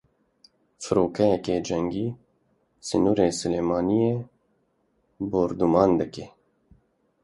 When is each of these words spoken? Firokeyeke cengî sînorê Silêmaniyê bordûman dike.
Firokeyeke 0.83 1.55
cengî 1.67 2.07
sînorê 2.87 3.29
Silêmaniyê 3.39 4.15
bordûman 5.31 5.91
dike. 5.99 6.25